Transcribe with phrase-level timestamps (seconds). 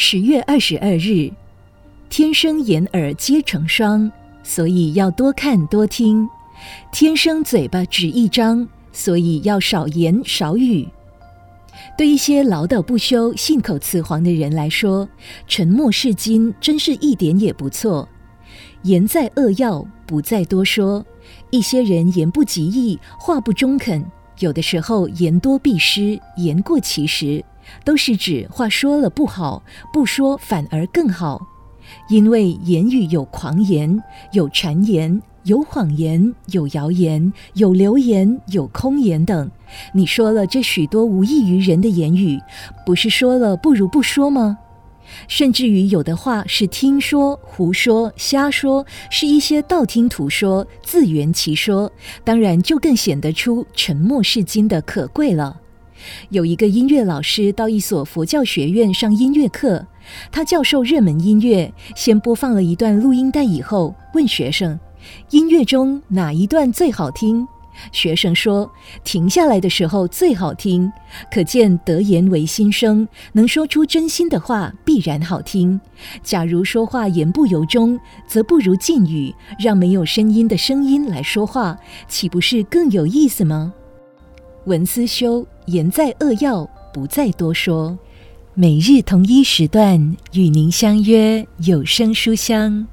[0.00, 1.28] 十月二十二日，
[2.08, 4.08] 天生眼耳皆成双，
[4.44, 6.24] 所以要多看多听；
[6.92, 10.86] 天生嘴巴只一张，所以要少言少语。
[11.96, 15.08] 对一些唠叨不休、信口雌黄的人来说，
[15.48, 18.08] 沉默是金，真是一点也不错。
[18.82, 21.04] 言在扼要，不再多说。
[21.50, 24.04] 一些人言不及义，话不中肯，
[24.40, 27.44] 有的时候言多必失，言过其实。
[27.84, 31.46] 都是指话说了不好，不说反而更好，
[32.08, 39.50] 因为言语有狂言，有谗言，有谎言，有谣言，有流言，有空言等。
[39.92, 42.40] 你说了这许多无益于人的言语，
[42.86, 44.56] 不是说了不如不说吗？
[45.26, 51.90] 甚至于有的话是听说、胡说、瞎说，是一些道听途说、自圆其说，
[52.24, 55.60] 当然就更显得出沉默是金的可贵了。
[56.30, 59.84] 有一个音乐老师到一所佛教学院上音乐课，
[60.30, 64.78] 他教授热门音乐，先播放了一段录音带以后，问学生
[65.30, 67.46] ：“音乐中哪一段最好听？”
[67.92, 68.70] 学生说
[69.04, 70.90] ：“停下来的时候最好听。”
[71.32, 75.80] 可见得言为心声，能说出真心的话必然好听。
[76.22, 83.72] 假如说话言不由衷，则不如禁语，让没有声音的声音来说话，岂不是更有意思吗？
[84.66, 87.98] 文思修，言在扼要，不再多说。
[88.54, 92.86] 每日同一时段与您相约有声书香。